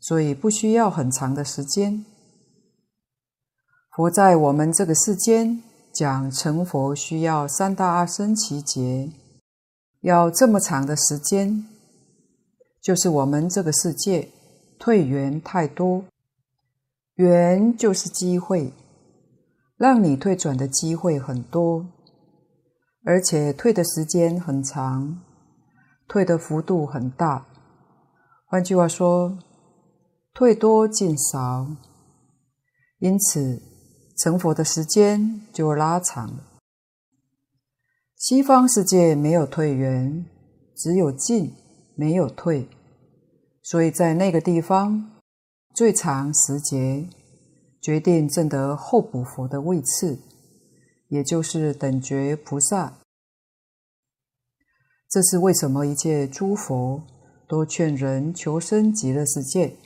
[0.00, 2.06] 所以不需要很长的时间。
[3.94, 9.10] 佛在我们这个世间讲成佛，需要三大阿僧只劫，
[10.00, 11.66] 要这么长的时间，
[12.80, 14.28] 就是我们这个世界
[14.78, 16.04] 退缘太多，
[17.14, 18.72] 缘就是机会。
[19.76, 21.86] 让你退转的机会很多，
[23.04, 25.20] 而且退的时间很长，
[26.08, 27.46] 退的幅度很大。
[28.44, 29.38] 换句话说，
[30.34, 31.68] 退多进少，
[32.98, 33.62] 因此
[34.16, 36.40] 成佛的时间就拉长。
[38.16, 40.26] 西方世界没有退缘，
[40.74, 41.54] 只有进，
[41.98, 42.68] 没有退，
[43.60, 45.10] 所以在那个地方
[45.74, 47.08] 最长时节。
[47.80, 50.18] 决定证得候补佛的位次，
[51.08, 52.98] 也就是等觉菩萨。
[55.08, 57.04] 这是为什么一切诸佛
[57.48, 59.76] 都劝人求生极乐世界，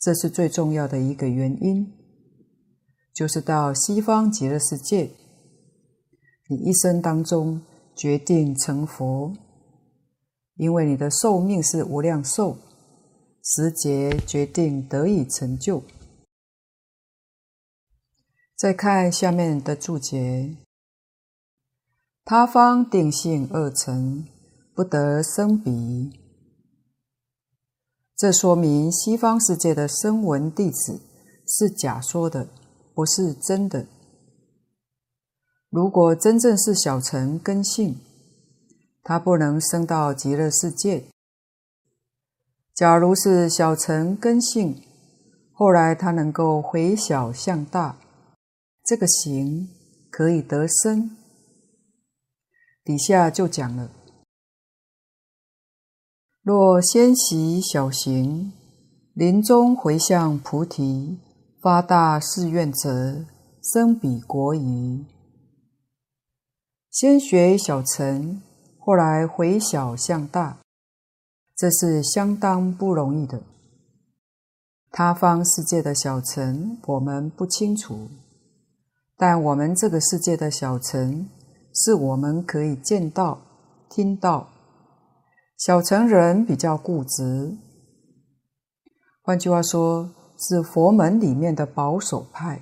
[0.00, 1.94] 这是最重要的一个原因，
[3.14, 5.12] 就是到西方极乐世界，
[6.48, 7.62] 你一生当中
[7.94, 9.32] 决定成佛，
[10.56, 12.56] 因为你的寿命是无量寿，
[13.42, 15.82] 时节决定得以成就。
[18.56, 20.56] 再看下面的注解：
[22.24, 24.26] 他方定性二成，
[24.74, 26.12] 不得生彼。
[28.16, 31.00] 这说明西方世界的声闻弟子
[31.48, 32.48] 是假说的，
[32.94, 33.88] 不是真的。
[35.70, 37.98] 如果真正是小乘根性，
[39.02, 41.04] 他不能生到极乐世界。
[42.74, 44.82] 假如是小乘根性，
[45.52, 47.98] 后来他能够回小向大。
[48.84, 49.68] 这个行
[50.10, 51.16] 可以得生，
[52.82, 53.90] 底下就讲了：
[56.42, 58.52] 若先习小行，
[59.14, 61.20] 临终回向菩提，
[61.60, 63.24] 发大誓愿者，
[63.62, 65.06] 生彼国矣。
[66.90, 68.42] 先学小乘，
[68.84, 70.58] 后来回小向大，
[71.56, 73.40] 这是相当不容易的。
[74.90, 78.08] 他方世界的小乘，我们不清楚。
[79.16, 81.28] 但我们这个世界的小乘，
[81.72, 83.38] 是我们可以见到、
[83.88, 84.48] 听到。
[85.56, 87.56] 小乘人比较固执，
[89.22, 92.60] 换句话说，是佛门里面的保守派。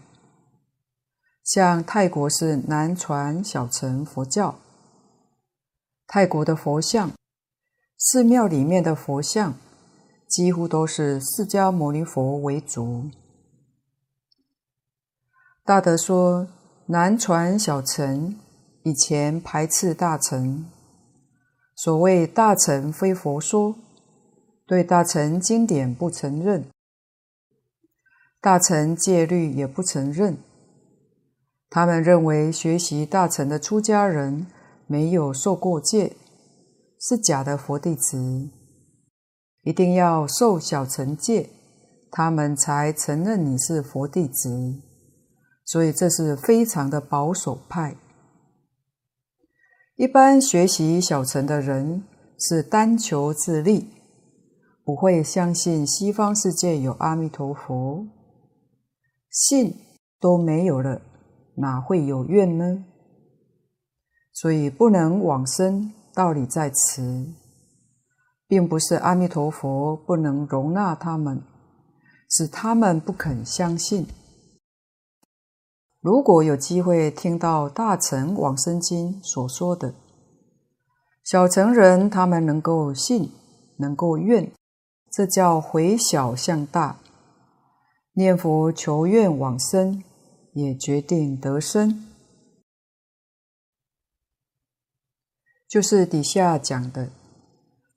[1.42, 4.56] 像泰国是南传小乘佛教，
[6.12, 7.12] 泰国的佛像，
[7.96, 9.54] 寺庙里面的佛像，
[10.26, 13.04] 几乎都是释迦牟尼佛为主。
[15.64, 16.48] 大德说，
[16.86, 18.36] 南传小乘
[18.82, 20.68] 以前排斥大乘，
[21.76, 23.76] 所谓大乘非佛说，
[24.66, 26.64] 对大乘经典不承认，
[28.40, 30.38] 大乘戒律也不承认。
[31.68, 34.48] 他们认为学习大乘的出家人
[34.90, 36.16] 没有受过戒，
[36.98, 38.50] 是假的佛弟子，
[39.62, 41.48] 一定要受小乘戒，
[42.10, 44.82] 他们才承认你是佛弟子。
[45.64, 47.94] 所以这是非常的保守派。
[49.94, 52.02] 一般学习小乘的人
[52.36, 53.86] 是单求自利，
[54.82, 58.08] 不会相信西方世界有阿弥陀佛，
[59.30, 59.72] 信
[60.18, 61.00] 都没有了，
[61.58, 62.86] 哪会有愿呢？
[64.40, 67.26] 所以不能往生，道理在此，
[68.48, 71.42] 并不是阿弥陀佛不能容纳他们，
[72.30, 74.06] 是他们不肯相信。
[76.00, 79.92] 如果有机会听到大乘往生经所说的，
[81.22, 83.30] 小乘人他们能够信，
[83.76, 84.50] 能够愿，
[85.12, 86.96] 这叫回小向大，
[88.14, 90.02] 念佛求愿往生，
[90.54, 92.06] 也决定得生。
[95.70, 97.10] 就是底下讲的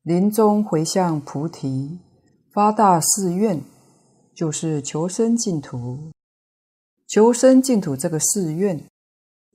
[0.04, 1.98] 临终回向菩提，
[2.52, 3.64] 发大誓愿，
[4.36, 6.12] 就是求生净土。
[7.08, 8.88] 求生净土这个誓愿，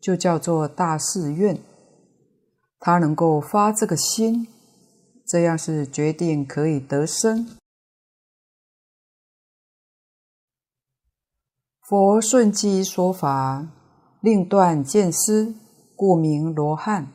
[0.01, 1.61] 就叫做大誓愿。
[2.81, 4.49] 他能够发这个心，
[5.25, 7.57] 这样是决定可以得生。
[11.89, 13.69] 佛顺机说法，
[14.21, 15.55] 令断见思，
[15.95, 17.13] 故名罗汉。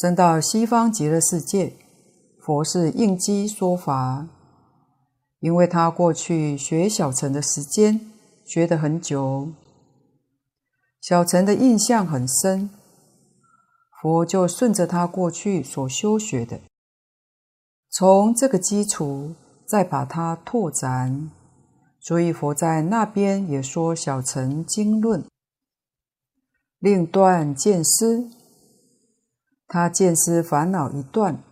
[0.00, 1.72] 生到西方极乐世界，
[2.38, 4.28] 佛是应机说法，
[5.40, 8.00] 因为他过去学小乘的时间
[8.44, 9.48] 学得很久，
[11.00, 12.70] 小乘的印象很深，
[14.00, 16.60] 佛就顺着他过去所修学的，
[17.90, 19.34] 从这个基础
[19.66, 21.28] 再把它拓展，
[21.98, 25.24] 所以佛在那边也说小乘经论，
[26.78, 28.30] 令断见思。
[29.68, 31.42] 他见思烦恼一断，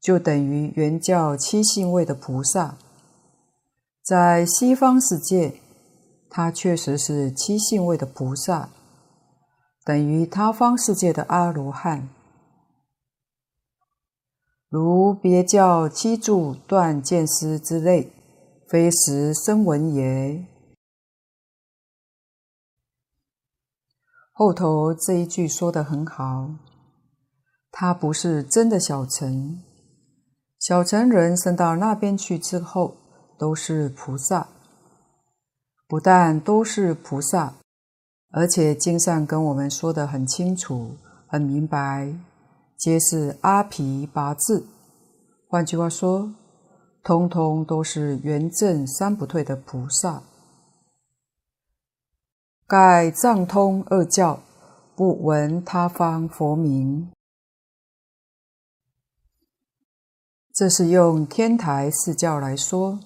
[0.00, 2.76] 就等于原教七信位的菩萨。
[4.02, 5.60] 在西方世界，
[6.30, 8.70] 他确实是七信位的菩萨，
[9.84, 12.08] 等于他方世界的阿罗汉。
[14.68, 18.12] 如别教七住断见思之类，
[18.68, 20.46] 非实声闻也。
[24.32, 26.50] 后头这一句说的很好。
[27.70, 29.62] 他不是真的小乘，
[30.58, 32.96] 小乘人升到那边去之后
[33.38, 34.48] 都是菩萨，
[35.86, 37.54] 不但都是菩萨，
[38.30, 40.96] 而且经上跟我们说得很清楚、
[41.26, 42.12] 很明白，
[42.76, 44.64] 皆是阿毗跋致。
[45.48, 46.32] 换句话说，
[47.02, 50.22] 通通都是圆证三不退的菩萨。
[52.66, 54.40] 盖藏通二教，
[54.94, 57.10] 不闻他方佛名。
[60.58, 62.98] 这是用天台四教来说，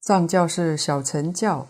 [0.00, 1.66] 藏教是小乘教，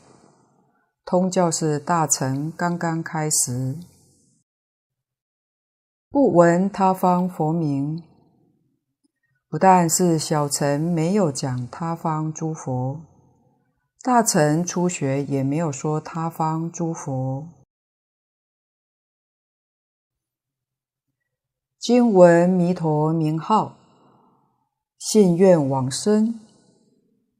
[1.06, 3.78] 通教是大乘刚刚开始。
[6.10, 8.02] 不闻他方佛名，
[9.48, 13.00] 不但是小乘没有讲他方诸佛，
[14.02, 17.48] 大乘初学也没有说他方诸佛。
[21.78, 23.79] 今闻弥陀名号。
[25.00, 26.38] 信愿往生，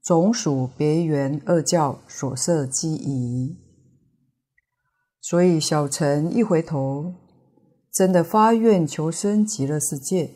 [0.03, 3.59] 总属别圆二教所设机宜。
[5.21, 7.13] 所以小乘一回头，
[7.93, 10.31] 真的发愿求生极乐世界，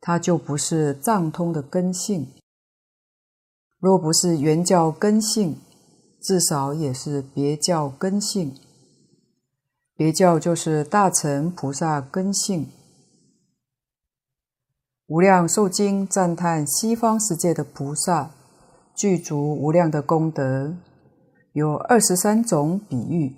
[0.00, 2.26] 他就不是藏通的根性。
[3.78, 5.58] 若不是圆教根性，
[6.18, 8.56] 至少也是别教根性。
[9.94, 12.68] 别教就是大乘菩萨根性。
[15.06, 18.30] 无量寿经赞叹西方世界的菩萨
[18.94, 20.74] 具足无量的功德，
[21.52, 23.36] 有二十三种比喻。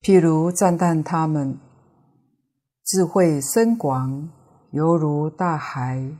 [0.00, 1.58] 譬如赞叹他们
[2.84, 4.30] 智慧深广，
[4.70, 6.16] 犹如大海；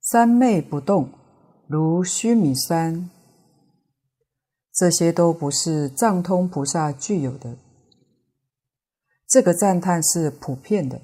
[0.00, 1.10] 三昧不动，
[1.66, 3.10] 如须弥山。
[4.72, 7.56] 这些都不是藏通菩萨具有的。
[9.28, 11.00] 这个赞叹是普遍的。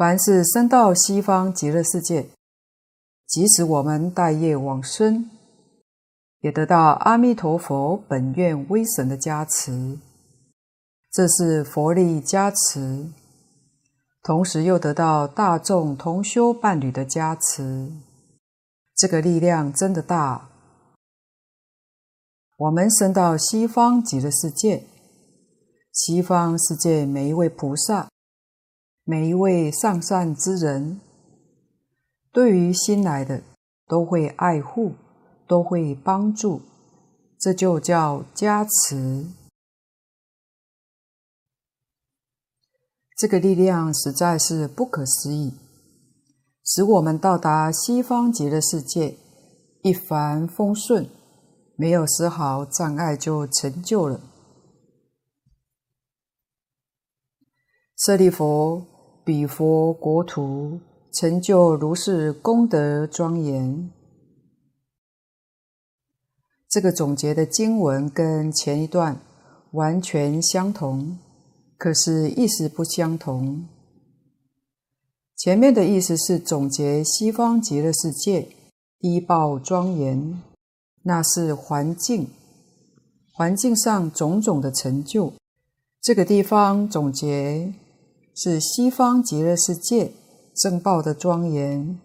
[0.00, 2.30] 凡是生到西方极乐世界，
[3.26, 5.28] 即使我们待业往生，
[6.40, 9.98] 也得到阿弥陀佛本愿威神的加持，
[11.12, 13.10] 这是佛力加持，
[14.22, 17.92] 同时又得到大众同修伴侣的加持，
[18.96, 20.48] 这个力量真的大。
[22.56, 24.84] 我们生到西方极乐世界，
[25.92, 28.09] 西方世界每一位菩萨。
[29.04, 31.00] 每一位上善之人，
[32.30, 33.42] 对于新来的
[33.88, 34.94] 都会爱护，
[35.48, 36.62] 都会帮助，
[37.38, 39.26] 这就叫加持。
[43.16, 45.54] 这个力量实在是不可思议，
[46.64, 49.18] 使我们到达西方极乐世界，
[49.82, 51.08] 一帆风顺，
[51.74, 54.20] 没有丝毫障碍就成就了。
[57.96, 58.89] 舍利弗。
[59.30, 60.80] 彼佛国土
[61.12, 63.88] 成就如是功德庄严。
[66.68, 69.20] 这个总结的经文跟前一段
[69.70, 71.16] 完全相同，
[71.78, 73.68] 可是意思不相同。
[75.36, 78.48] 前面的意思是总结西方极乐世界
[78.98, 80.42] 依报庄严，
[81.04, 82.26] 那是环境，
[83.32, 85.32] 环境上种种的成就，
[86.00, 87.72] 这个地方总结
[88.34, 90.12] 是西方极乐世界
[90.54, 91.98] 正报的庄严，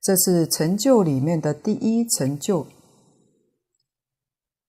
[0.00, 2.66] 这是成就里面的第一成就。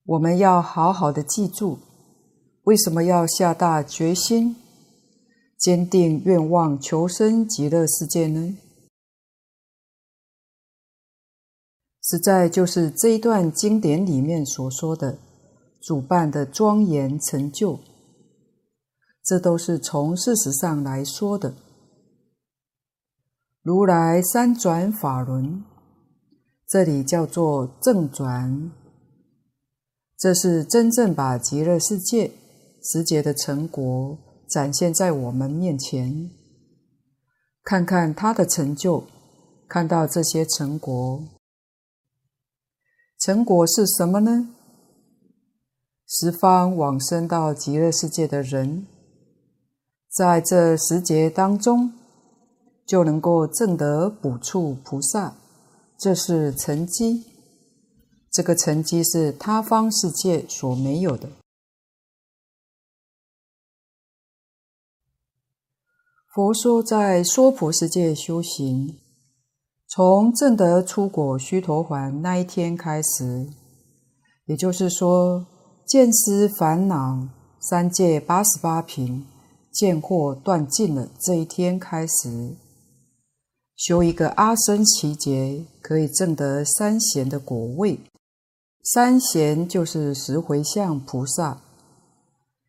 [0.05, 1.79] 我们要好好的记住，
[2.63, 4.55] 为什么要下大决心，
[5.57, 8.57] 坚定愿望求生极乐世界呢？
[12.01, 15.17] 实在就是这一段经典里面所说的
[15.81, 17.79] 主办的庄严成就，
[19.23, 21.53] 这都是从事实上来说的。
[23.61, 25.63] 如来三转法轮，
[26.67, 28.71] 这里叫做正转，
[30.17, 32.31] 这是真正把极乐世界
[32.83, 34.17] 实节的成果
[34.49, 36.29] 展现在我们面前，
[37.63, 39.05] 看看他的成就，
[39.69, 41.23] 看到这些成果。
[43.19, 44.49] 成果是什么呢？
[46.05, 48.85] 十方往生到极乐世界的人，
[50.13, 51.91] 在这十节当中，
[52.85, 55.35] 就能够证得补处菩萨，
[55.97, 57.25] 这是成绩。
[58.31, 61.29] 这个成绩是他方世界所没有的。
[66.31, 68.99] 佛说，在娑婆世界修行。
[69.87, 73.47] 从证得初果须陀洹那一天开始，
[74.45, 75.45] 也就是说，
[75.87, 77.27] 见思烦恼
[77.59, 79.27] 三界八十八品
[79.73, 82.55] 见惑断尽了这一天开始，
[83.75, 87.99] 修一个阿僧祇劫，可以证得三贤的果位。
[88.83, 91.61] 三贤就是十回向菩萨，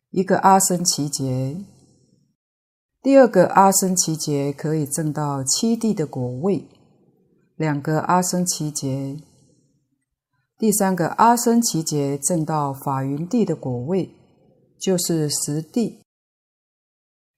[0.09, 1.57] 一个阿僧祇劫，
[3.03, 6.65] 第二个阿僧只劫可以证到七地的果位。
[7.55, 9.19] 两个阿僧只劫，
[10.57, 14.09] 第三个阿僧只劫证到法云地的果位，
[14.79, 15.99] 就是十地。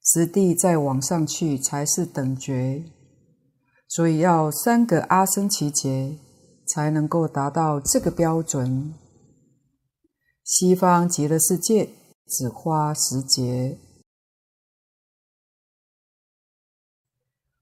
[0.09, 2.81] 十地再往上去才是等觉，
[3.89, 6.17] 所以要三个阿僧祇劫
[6.65, 8.93] 才能够达到这个标准。
[10.45, 11.89] 西方极乐世界
[12.25, 13.79] 只花十劫。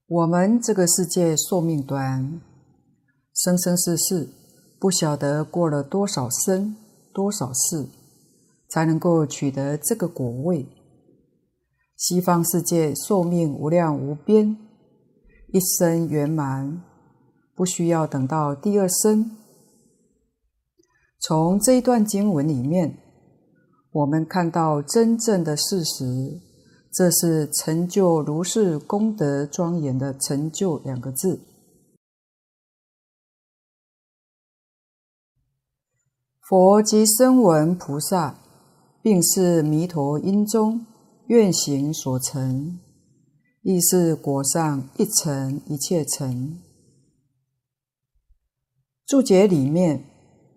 [0.06, 2.40] 我们这个世界寿命短，
[3.34, 4.28] 生生世世
[4.78, 6.76] 不晓得过了多少生
[7.12, 7.88] 多少世，
[8.68, 10.64] 才能够取得这个果位。
[11.96, 14.56] 西方世界寿命无量无边，
[15.48, 16.82] 一生圆满，
[17.54, 19.30] 不需要等到第二生。
[21.18, 22.98] 从这一段经文里面，
[23.92, 26.42] 我们看到真正的事实。
[26.92, 31.42] 这是成就如是功德庄严的成就两个字。
[36.40, 38.38] 佛及声闻菩萨，
[39.02, 40.86] 并是弥陀因中
[41.26, 42.78] 愿行所成，
[43.62, 46.58] 亦是果上一成一切成。
[49.06, 50.04] 注解里面，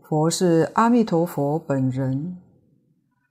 [0.08, 2.38] 佛是阿弥陀佛本人，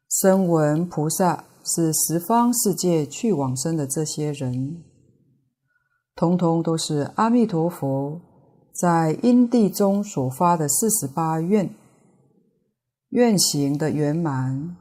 [0.09, 1.45] 声闻菩萨。
[1.71, 4.85] 是十方世界去往生的这些人，
[6.15, 8.19] 通通都是阿弥陀佛
[8.73, 11.69] 在因地中所发的四十八愿，
[13.11, 14.79] 愿行的圆满。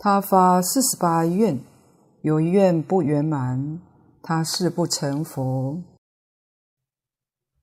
[0.00, 1.60] 他发四十八愿，
[2.22, 3.80] 有一愿不圆满，
[4.22, 5.82] 他誓不成佛。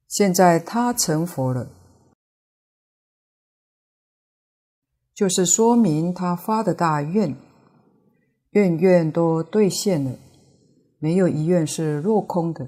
[0.09, 1.69] 现在他成佛了。
[5.13, 7.37] 就是说明他发的大愿，
[8.49, 10.19] 愿愿都兑现了，
[10.99, 12.67] 没有一愿是落空的，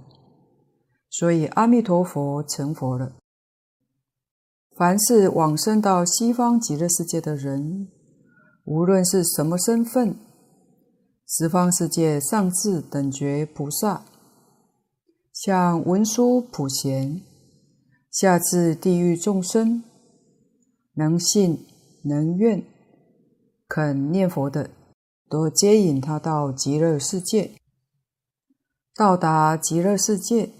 [1.09, 3.17] 所以阿弥陀佛成佛了。
[4.77, 7.89] 凡是往生到西方极乐世界的人，
[8.67, 10.17] 无论是什么身份，
[11.25, 14.03] 十方世界上至等觉菩萨，
[15.33, 17.21] 像文殊普贤，
[18.11, 19.83] 下至地狱众生，
[20.93, 21.65] 能信。
[22.03, 22.63] 能愿
[23.67, 24.69] 肯念佛的，
[25.27, 27.51] 都接引他到极乐世界。
[28.95, 30.51] 到达极乐世界，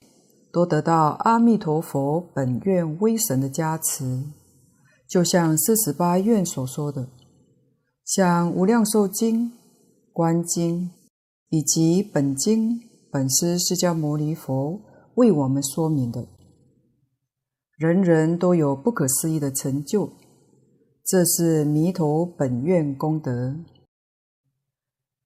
[0.52, 4.26] 都得到阿弥陀佛本愿威神的加持。
[5.08, 7.08] 就像四十八愿所说的，
[8.08, 9.52] 像无量寿经、
[10.14, 10.92] 观经
[11.50, 12.80] 以及本经
[13.12, 14.80] 本师释迦牟尼佛
[15.16, 16.26] 为我们说明的，
[17.76, 20.10] 人人都有不可思议的成就。
[21.04, 23.58] 这是弥陀本愿功德，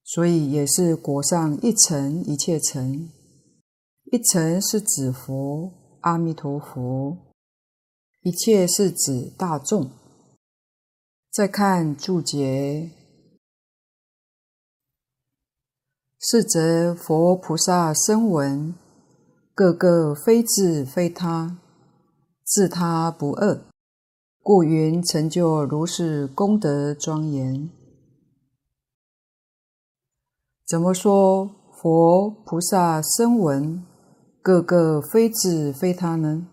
[0.03, 3.07] 所以也是果上一层一切成。
[4.05, 5.71] 一层是指佛
[6.01, 7.15] 阿弥陀佛，
[8.23, 9.91] 一切是指大众。
[11.31, 12.91] 再看注解，
[16.19, 18.75] 是则佛菩萨声闻，
[19.53, 21.57] 个个非自非他，
[22.43, 23.61] 自他不二，
[24.43, 27.69] 故云成就如是功德庄严。
[30.67, 31.49] 怎么说
[31.81, 33.85] 佛菩萨声闻，
[34.41, 36.45] 个个非自非他呢？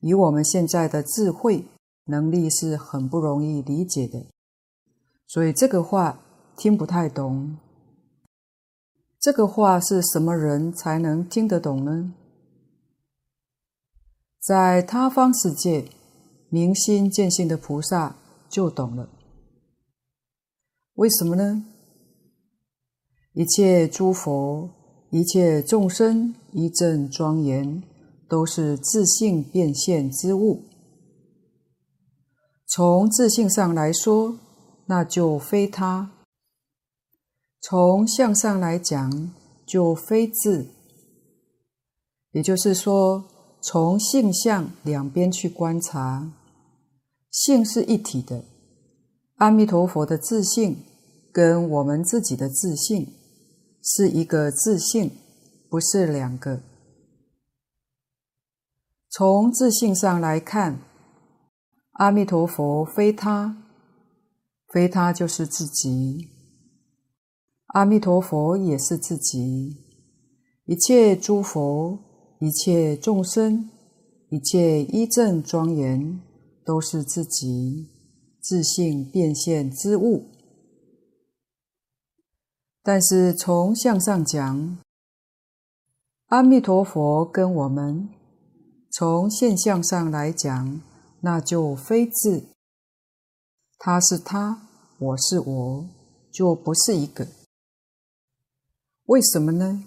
[0.00, 1.69] 以我们现在的智慧。
[2.10, 4.26] 能力是很不容易理解的，
[5.26, 6.20] 所以这个话
[6.56, 7.56] 听不太懂。
[9.20, 12.12] 这个话是什么人才能听得懂呢？
[14.40, 15.88] 在他方世界，
[16.48, 18.16] 明心见性的菩萨
[18.48, 19.08] 就懂了。
[20.94, 21.64] 为什么呢？
[23.34, 24.70] 一切诸佛、
[25.10, 27.82] 一切众生一真庄严，
[28.26, 30.64] 都是自性变现之物。
[32.72, 34.38] 从自性上来说，
[34.86, 36.10] 那就非他；
[37.60, 39.32] 从相上来讲，
[39.66, 40.68] 就非自。
[42.30, 43.24] 也就是说，
[43.60, 46.30] 从性相两边去观察，
[47.32, 48.44] 性是一体的。
[49.38, 50.76] 阿弥陀佛的自性
[51.32, 53.12] 跟我们自己的自性
[53.82, 55.10] 是一个自性，
[55.68, 56.60] 不是两个。
[59.10, 60.78] 从自性上来看。
[61.92, 63.62] 阿弥陀佛非他，
[64.72, 66.30] 非他就是自己。
[67.74, 69.76] 阿弥陀佛也是自己。
[70.64, 71.98] 一切诸佛、
[72.38, 73.68] 一切众生、
[74.28, 76.20] 一切一正庄严，
[76.64, 77.88] 都是自己
[78.40, 80.26] 自性变现之物。
[82.82, 84.78] 但是从相上讲，
[86.28, 88.08] 阿弥陀佛跟我们
[88.90, 90.80] 从现象上来讲。
[91.22, 92.44] 那就非自，
[93.78, 94.68] 他是他，
[94.98, 95.88] 我是我，
[96.32, 97.26] 就不是一个。
[99.06, 99.84] 为什么呢？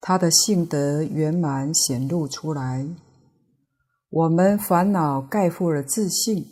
[0.00, 2.86] 他的性德圆满显露出来，
[4.08, 6.46] 我们烦恼盖覆了自信，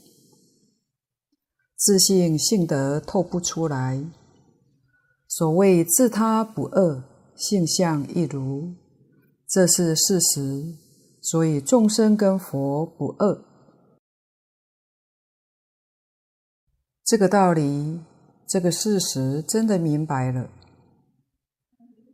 [1.76, 4.04] 自信性德透不出来。
[5.28, 7.04] 所谓自他不二，
[7.36, 8.74] 性相一如，
[9.48, 10.83] 这是事实。
[11.24, 13.42] 所以众生跟佛不二，
[17.02, 18.02] 这个道理，
[18.46, 20.50] 这个事实真的明白了。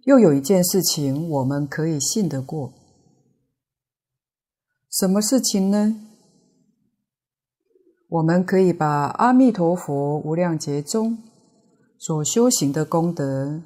[0.05, 2.73] 又有一件事情我们可以信得过，
[4.89, 5.97] 什么事情呢？
[8.11, 11.19] 我们可以把阿弥陀佛无量劫中
[11.99, 13.61] 所修行的功德，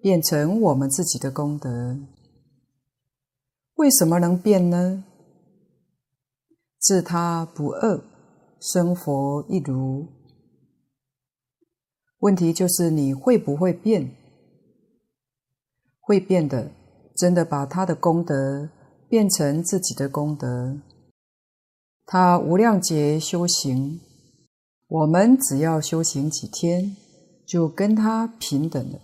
[0.00, 1.98] 变成我们自己的功德。
[3.80, 5.02] 为什么能变呢？
[6.78, 8.04] 自他不二，
[8.60, 10.06] 生佛一如。
[12.18, 14.14] 问题就是你会不会变？
[15.98, 16.70] 会变的，
[17.16, 18.68] 真的把他的功德
[19.08, 20.76] 变成自己的功德。
[22.04, 23.98] 他无量劫修行，
[24.88, 26.94] 我们只要修行几天，
[27.46, 29.00] 就跟他平等了。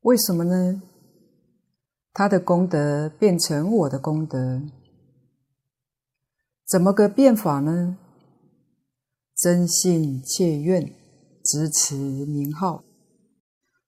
[0.00, 0.82] 为什么呢？
[2.18, 4.60] 他的功德变成我的功德，
[6.66, 7.96] 怎么个变法呢？
[9.36, 10.92] 真信切愿，
[11.44, 12.82] 执持名号。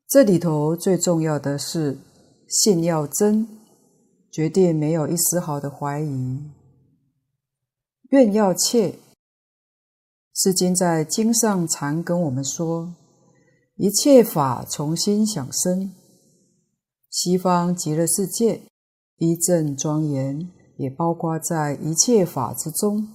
[0.06, 1.98] 这里头最重要的是
[2.46, 3.48] 信要真，
[4.30, 6.38] 决定没有一丝毫的怀疑。
[8.10, 9.00] 愿要切，
[10.32, 12.94] 释经在经上常跟我们说，
[13.74, 15.92] 一切法从心想生。
[17.10, 18.62] 西方极乐世界
[19.18, 23.08] 一正庄严，也包括在一切法之中。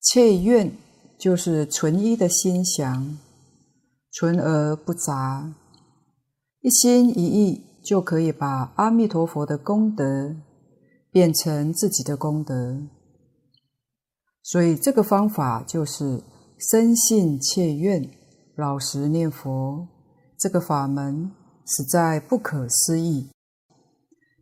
[0.00, 0.72] 切愿
[1.18, 3.18] 就是纯一的心想，
[4.10, 5.54] 纯而不杂，
[6.62, 10.34] 一心一意就可以把阿弥陀佛的功德
[11.10, 12.80] 变成自己的功德。
[14.42, 16.24] 所以这个方法就是
[16.58, 18.10] 深信切愿，
[18.56, 19.86] 老实念佛，
[20.38, 21.30] 这个法门。
[21.66, 23.30] 实在不可思议。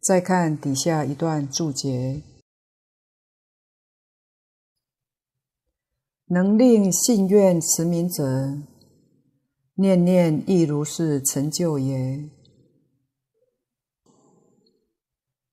[0.02, 2.22] 再看底下一段注解：
[6.26, 8.58] 能令信愿持名者，
[9.74, 12.30] 念念亦如是成就也。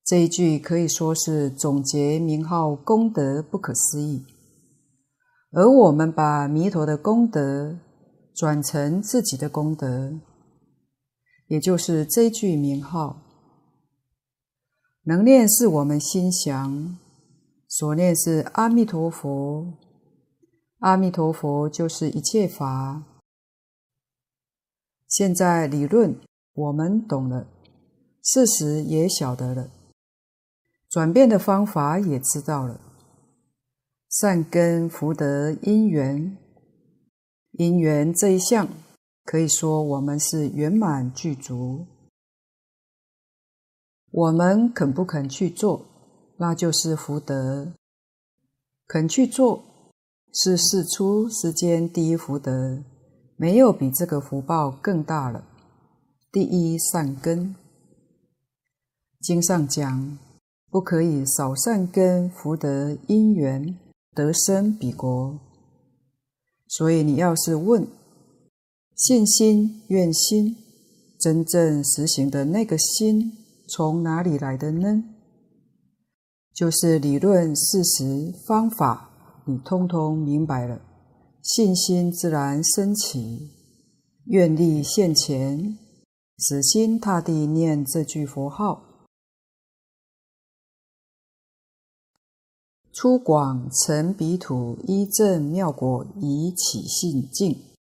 [0.06, 4.26] 这一句可以说是总结名号功德不可思议，
[5.52, 7.78] 而我们把弥陀的功德
[8.34, 10.18] 转成自己的功德。
[11.48, 13.22] 也就是这句名号，
[15.04, 16.98] 能念是我们心想，
[17.68, 19.74] 所念是阿弥陀佛，
[20.80, 23.04] 阿弥陀佛就是一切法。
[25.08, 26.20] 现在理论
[26.54, 27.48] 我们懂了，
[28.22, 29.70] 事实也晓得了，
[30.90, 32.82] 转变的方法也知道了。
[34.10, 36.38] 善根福德因缘，
[37.52, 38.68] 因缘这一项，
[39.28, 41.86] 可以说我们是圆满具足。
[44.10, 45.86] 我们肯不肯去做，
[46.38, 47.74] 那就是福德。
[48.88, 49.66] 肯去做，
[50.34, 52.82] 是世出世间第一福德，
[53.36, 55.44] 没有比这个福报更大了。
[56.32, 57.54] 第一善根，
[59.20, 60.18] 经上讲，
[60.70, 63.78] 不可以少善根福德因缘
[64.16, 65.38] 得生彼国。
[66.70, 67.86] 所以你要是问
[68.98, 70.58] 信心愿心，
[71.20, 73.32] 真正实行的那个心。
[73.70, 75.04] 从哪里来的呢？
[76.52, 80.82] 就是理论、事实、方法，你通通明白了，
[81.44, 83.52] 信心自然升起，
[84.26, 85.78] 愿力现前，
[86.40, 89.06] 死心塌地念这句佛号，
[92.92, 97.77] 初广成彼土，依正妙果，以起信净。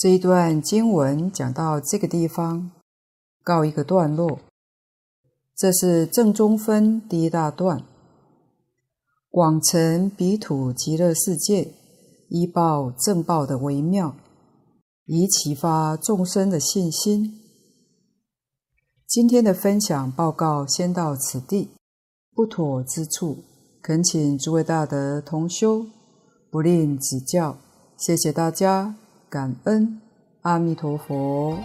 [0.00, 2.70] 这一段经文讲到这个地方。
[3.42, 4.38] 告一个段落，
[5.54, 7.84] 这是正中分第一大段。
[9.28, 11.74] 广成彼土极乐世界，
[12.30, 14.16] 依报正报的微妙，
[15.04, 17.38] 以启发众生的信心。
[19.06, 21.72] 今天的分享报告先到此地，
[22.34, 23.44] 不妥之处，
[23.82, 25.84] 恳请诸位大德同修
[26.50, 27.58] 不吝指教。
[27.98, 28.96] 谢谢大家，
[29.30, 30.00] 感恩
[30.42, 31.56] 阿弥陀佛。